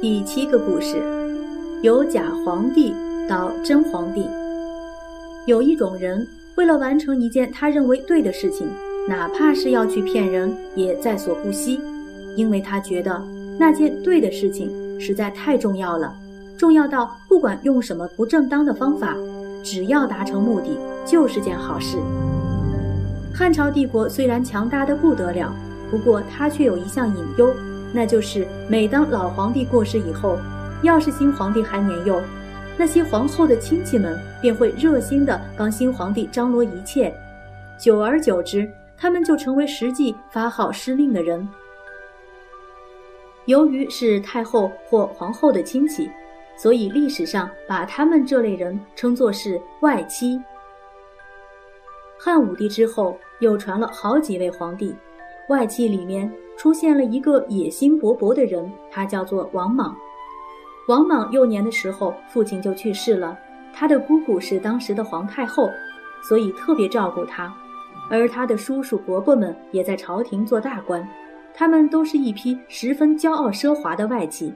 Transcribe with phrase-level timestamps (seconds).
[0.00, 1.02] 第七个故事，
[1.82, 2.94] 由假皇帝
[3.28, 4.24] 到真皇帝。
[5.44, 6.24] 有一种人，
[6.54, 8.68] 为了完成一件他认为对的事情，
[9.08, 11.80] 哪怕是要去骗人，也在所不惜，
[12.36, 13.20] 因为他觉得
[13.58, 16.14] 那件对的事情实在太重要了，
[16.56, 19.16] 重要到不管用什么不正当的方法，
[19.64, 21.96] 只要达成目的，就是件好事。
[23.34, 25.52] 汉朝帝国虽然强大的不得了，
[25.90, 27.52] 不过他却有一项隐忧。
[27.92, 30.38] 那就是每当老皇帝过世以后，
[30.82, 32.20] 要是新皇帝还年幼，
[32.76, 37.12] 那些皇后的亲戚们便会热心地帮新皇帝张罗一切，
[37.78, 41.48] 久而久之，他们就成为实际发号施令的人。
[43.46, 46.10] 由于是太后或皇后的亲戚，
[46.56, 50.38] 所以历史上把他们这类人称作是外戚。
[52.20, 54.94] 汉武帝之后，又传了好几位皇帝，
[55.48, 56.30] 外戚里面。
[56.58, 59.96] 出现了一个野心勃勃的人，他叫做王莽。
[60.88, 63.38] 王莽幼年的时候，父亲就去世了，
[63.72, 65.70] 他的姑姑是当时的皇太后，
[66.20, 67.54] 所以特别照顾他。
[68.10, 71.08] 而他的叔叔伯伯们也在朝廷做大官，
[71.54, 74.52] 他们都是一批十分骄傲奢华的外戚。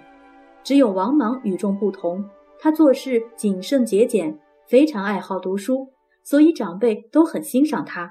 [0.65, 2.25] 只有王莽与众不同，
[2.59, 4.37] 他做事谨慎节俭，
[4.67, 5.93] 非常爱好读书，
[6.25, 8.11] 所以长辈都很欣赏他，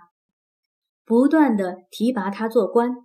[1.06, 2.96] 不断的提拔他做官。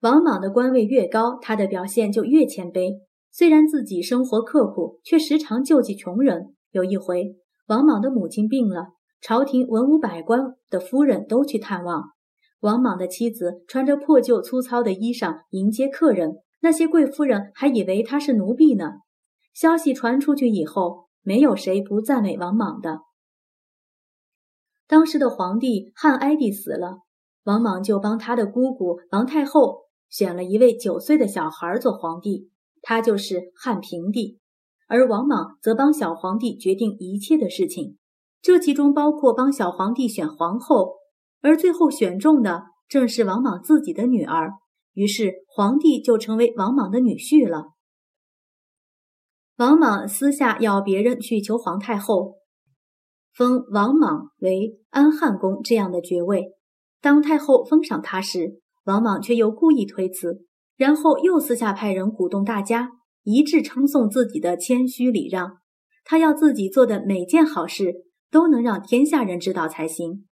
[0.00, 3.00] 王莽的官位越高，他的表现就越谦卑。
[3.30, 6.54] 虽然自己生活刻苦，却时常救济穷人。
[6.70, 8.88] 有一回，王莽的母亲病了，
[9.20, 12.10] 朝廷文武百官的夫人都去探望。
[12.60, 18.92] 王莽的妻子穿着破旧粗糙的衣裳迎接客人，那些贵夫人还以为他是奴婢呢。
[19.54, 23.00] 消息传出去以后，没有谁不赞美王莽的。
[24.86, 26.98] 当时的皇帝汉哀帝死了，
[27.44, 29.85] 王莽就帮他的姑姑王太后。
[30.08, 32.50] 选了一位九岁的小孩做皇帝，
[32.82, 34.38] 他就是汉平帝，
[34.86, 37.96] 而王莽则帮小皇帝决定一切的事情，
[38.40, 40.96] 这其中包括帮小皇帝选皇后，
[41.40, 44.52] 而最后选中的正是王莽自己的女儿，
[44.94, 47.72] 于是皇帝就成为王莽的女婿了。
[49.56, 52.36] 王莽私下要别人去求皇太后，
[53.32, 56.52] 封王莽为安汉公这样的爵位，
[57.00, 58.60] 当太后封赏他时。
[58.86, 62.92] 王莽却又故意推辞，然后又私下派人鼓动大家
[63.24, 65.58] 一致称颂自己的谦虚礼让。
[66.04, 70.28] 他要自己做的每件好事都能让天下人知道才行。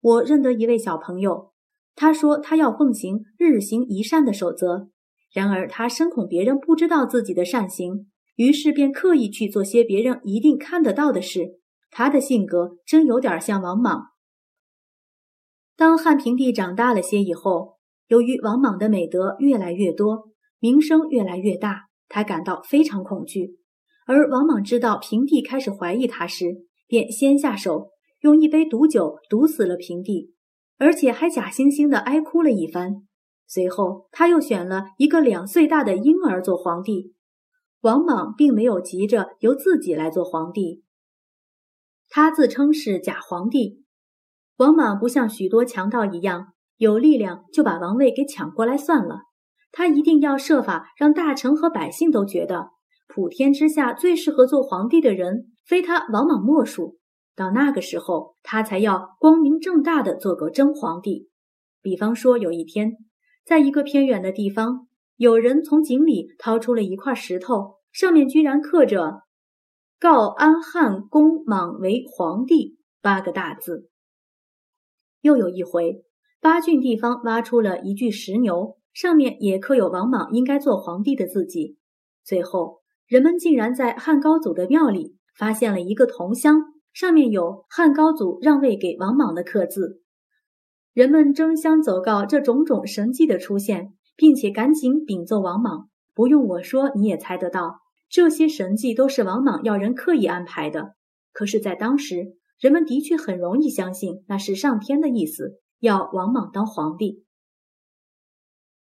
[0.00, 1.52] 我认得一位小朋友，
[1.94, 4.88] 他说他要奉行日行一善的守则，
[5.30, 11.60] 然而他深恐别人不知道自己的善行，于是便刻意去做些别人一定看得到的事。
[11.90, 14.06] 他的性格真有点像王莽。
[15.76, 17.73] 当汉平帝长大了些以后。
[18.08, 20.28] 由于王莽的美德越来越多，
[20.58, 23.58] 名声越来越大，他感到非常恐惧。
[24.06, 30.34] 而王莽知道平帝开始怀疑他时，便先下手，用一杯毒酒毒死了平帝，
[30.76, 33.06] 而且还假惺惺的哀哭了一番。
[33.46, 37.14] 随后，他又选了一个两岁大的婴儿做皇帝。
[37.82, 40.82] 王莽并没有急着由自己来做皇帝，
[42.08, 43.84] 他自称是假皇帝。
[44.56, 46.53] 王莽不像许多强盗一样。
[46.76, 49.22] 有力量就把王位给抢过来算了，
[49.72, 52.70] 他一定要设法让大臣和百姓都觉得
[53.06, 56.98] 普天之下最适合做皇帝的人非他王莽莫属。
[57.36, 61.28] 到那个时候，他才要光明正大的做个真皇帝。
[61.82, 62.92] 比方说，有一天，
[63.44, 64.86] 在一个偏远的地方，
[65.16, 69.22] 有人从井里掏出了一块石头，上面居然刻着
[69.98, 73.90] “告安汉公莽为皇帝”八个大字。
[75.20, 76.04] 又有一回。
[76.44, 81.78] 八郡地方挖出了一具石牛，上面也刻有王莽应该做皇帝的字迹。
[82.22, 86.60] 最后，人们竟然在汉高祖的庙里发现了一个铜箱，
[86.92, 90.02] 上面有汉高祖让位给王莽的刻字。
[90.92, 95.88] 人们争相走告这种种神迹的出现，并且赶紧禀奏王莽。
[96.12, 97.78] 不用我说，你也猜得到，
[98.10, 100.94] 这些神迹都是王莽要人刻意安排的。
[101.32, 105.62] 可是，在当时，人们的确很容易相信那是上天的意思。
[105.84, 107.26] 要王莽当皇帝，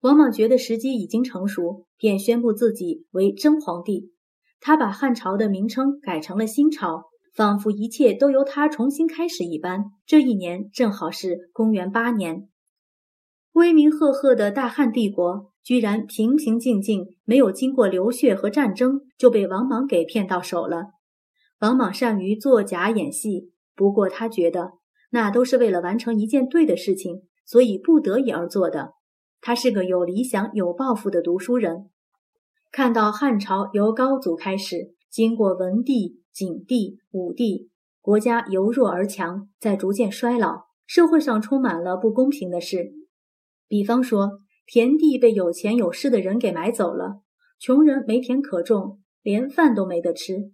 [0.00, 4.12] 王莽觉得时机已经成熟，便宣布自己为真皇帝。
[4.60, 7.04] 他把汉朝的名称改成了新朝，
[7.34, 9.86] 仿佛一切都由他重新开始一般。
[10.04, 12.50] 这一年正好是公元八年，
[13.52, 20.88] 威名赫赫的大汉帝国居然平平静静，没有经过流血和战争，就被王莽给骗到手了。
[21.60, 24.81] 王莽善于作假演戏，不过他觉得。
[25.14, 28.94] 那都是为了完成一件对的事情，所以不得已而做的。
[29.42, 31.90] 他是个有理想、有抱负的读书人。
[32.70, 37.68] 看到汉朝由高祖开始，经过文帝、景帝、武帝，
[38.00, 42.92] 国家由弱而强，在逐渐衰老，社会上充满了不公平的事。
[43.68, 47.20] 比方说，田地被有钱有势的人给买走了，
[47.58, 50.52] 穷人没田可种，连饭都没得吃。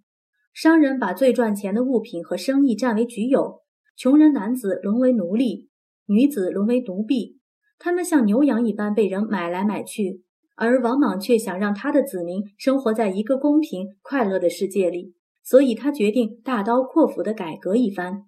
[0.53, 3.61] 商人把最赚钱的物品和生意占为己有，
[3.99, 5.67] 穷人男子沦为奴隶，
[6.05, 7.37] 女子沦为奴婢，
[7.77, 10.23] 他们像牛羊一般被人买来买去。
[10.55, 18.23] 而王莽却想让他的子民生活在一个公平快乐的世界里，所以他决定大刀阔斧地改革一番。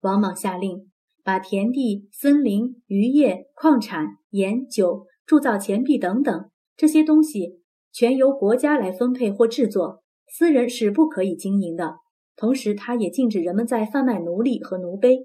[0.00, 0.90] 王莽下令，
[1.22, 7.60] 把田地、森林、渔业、矿产、盐、酒、铸造钱币等等这些东西，
[7.92, 10.02] 全由国家来分配或制作。
[10.26, 11.96] 私人是不可以经营的，
[12.36, 15.24] 同时他也禁止人们在贩卖奴隶和奴婢。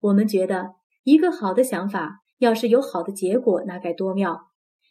[0.00, 4.48] 我们觉得一个好的想法，要是有好的结果，那该多妙！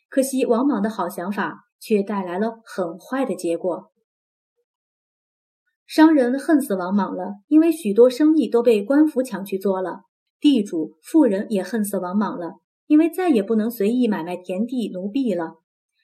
[0.09, 3.91] 可惜王莽的好想法却带来了很坏的结果。
[5.85, 10.05] 商人恨死王莽了，因为许多生意都被官府抢去做了；
[10.39, 15.55] 地主、富人也恨死王莽了，因为再也不能随意买卖田地、奴婢了。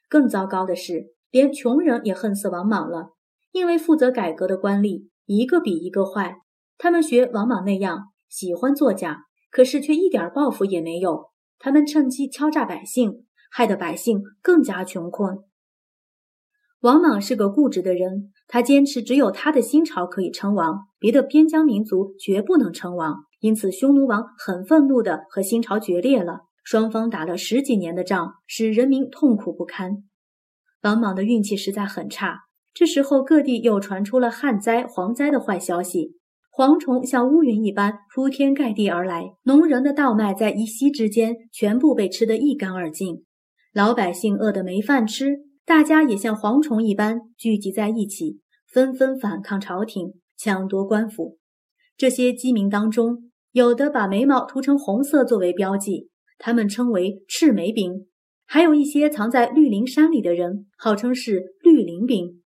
[0.07, 3.13] 更糟糕的是，连穷人也恨死王莽了。
[3.51, 6.37] 因为负责改革的官吏一个比一个坏，
[6.79, 11.29] 他们学王莽那样喜欢作假，可是却一点报复也没有。
[11.59, 15.37] 他们趁机敲诈百姓，害得百姓更加穷困。
[16.79, 23.15] 王莽是个固执的人，他坚持只有他的新朝可以称王，别的边疆民族绝不能称王。
[23.39, 30.05] 因此，匈奴王很愤怒地和新朝决裂了，双方打了十几年的仗，使人民痛苦不堪。
[30.81, 32.48] 王莽的运气实在很差。
[32.79, 36.15] 这时候，各地又传出了旱灾、蝗灾的坏消息，
[36.49, 43.25] 蝗虫像乌云一般铺天盖地而来，农人的稻麦在一夕之间全部被吃得一干二净，
[43.73, 48.39] 老百姓饿得没饭吃，大家也像蝗虫一般聚集在一起，
[48.71, 51.37] 纷纷反抗朝廷，抢夺官府。
[51.97, 58.05] 这些饥民当中，有的把眉毛涂成红色作为标记，他们称为赤眉兵；
[58.45, 62.38] 还有一些藏在绿林山里的人，号称是绿林兵。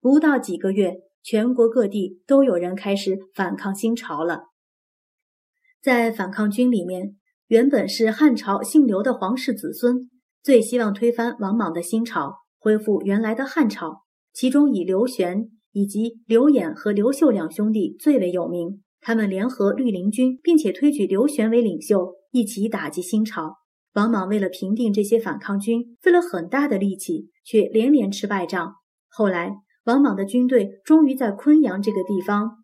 [0.00, 4.44] 不到几个月，全国各地都有人开始反抗新朝了。
[5.82, 7.16] 在反抗军里面，
[7.48, 10.08] 原本是汉朝姓刘的皇室子孙，
[10.42, 14.02] 最希望推翻王莽的新朝，恢复原来的汉朝。
[14.32, 18.82] 其中以刘玄以及刘演和刘秀两兄弟最为有名。
[19.02, 23.56] 他们联合绿林军，并且推举刘玄为领袖，一起打击新朝。
[23.92, 28.76] 王莽为了平定这些反抗军，费了很大的力气，却连连吃败仗。
[29.10, 29.56] 后来。
[29.90, 32.58] 王莽的军队终于在昆阳这个地方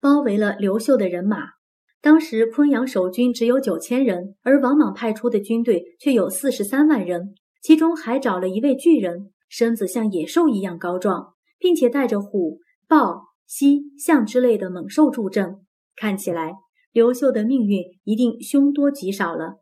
[0.00, 1.38] 包围了刘秀的人马。
[2.00, 15.56] 当时昆阳守军只有九千人，而王莽派出的军队却有四十三万人，其中还找了一位巨人，身子像野兽一样高壮，并且带着虎、豹、犀、象之类的猛兽助阵。
[15.96, 16.54] 看起来
[16.92, 19.56] 刘秀的命运一定凶多吉少了。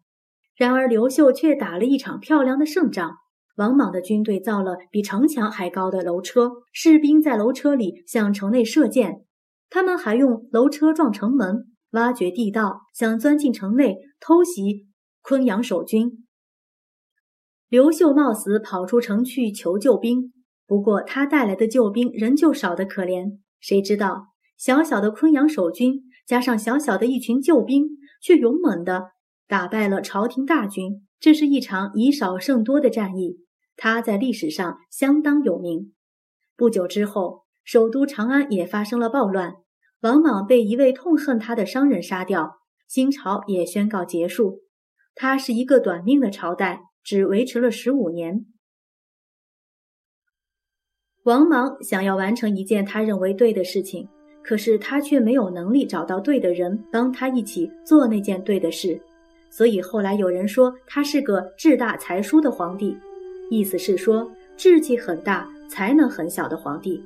[0.55, 3.17] 然而刘秀却打了一场漂亮的胜仗。
[3.57, 9.25] 王莽的军队造了比城墙还高的楼车，士兵在楼车里向城内射箭。
[9.71, 14.87] 他们还用楼车撞城门，挖掘地道，想钻进城内偷袭
[15.23, 16.27] 昆阳守军。
[17.69, 20.33] 刘秀冒死跑出城去求救兵，
[20.67, 23.39] 不过他带来的救兵仍旧少得可怜。
[23.61, 27.89] 谁知道小小的昆阳守军加上小小的一群救兵，
[28.21, 29.11] 却勇猛地
[29.47, 31.07] 打败了朝廷大军。
[31.21, 33.44] 这是一场以少胜多的战役。
[33.77, 35.93] 他在历史上相当有名。
[36.57, 39.55] 不久之后，首都长安也发生了暴乱，
[40.01, 44.61] 王莽被一位痛恨他的商人杀掉，新朝也宣告结束。
[45.15, 48.47] 他是一个短命的朝代，只维持了十五年。
[51.25, 54.09] 王莽想要完成一件他认为对的事情，
[54.43, 59.01] 可是他却没有能力找到对的人帮他一起做那件对的事，
[59.51, 62.97] 所以后来有人说他是个志大才疏的皇帝。
[63.51, 67.03] 意思是说，志气很大、才能很小的皇帝，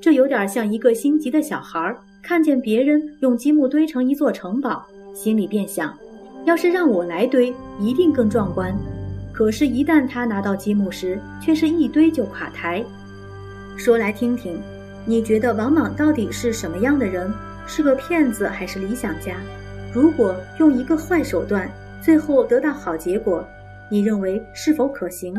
[0.00, 4.84] 这有点像一个心急的小孩儿，看见别人用积木堆成一座城堡，
[5.14, 5.96] 心里便想：
[6.44, 8.74] 要是让我来堆，一定更壮观。
[9.32, 12.84] 可是，一旦他拿到积木时，却是一堆就垮台。
[13.76, 14.60] 说来听听，
[15.06, 17.32] 你觉得王莽到底是什么样的人？
[17.66, 19.36] 是个骗子还是理想家？
[19.94, 21.70] 如果用一个坏手段，
[22.02, 23.46] 最后得到好结果，
[23.88, 25.34] 你认为是否可行？